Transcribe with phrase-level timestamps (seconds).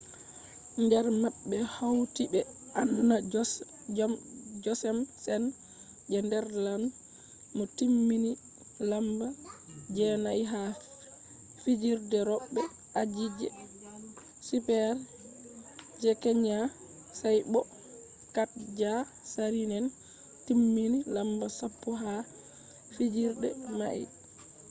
[0.89, 2.39] der mabbe hauti be
[2.81, 3.15] anna
[4.65, 5.43] jochemsen
[6.11, 6.95] je netherlands
[7.55, 8.31] mo timmini
[8.89, 9.27] lamba
[9.95, 10.61] je'nai ha
[11.61, 12.61] fijirde robe
[13.01, 13.47] aji je
[14.47, 16.59] super-g kenya
[17.19, 17.61] sai bo
[18.35, 18.93] katja
[19.31, 19.85] saarinen
[20.45, 22.13] timmini lamba sappo ha
[22.95, 23.49] fijirde
[23.79, 24.01] mai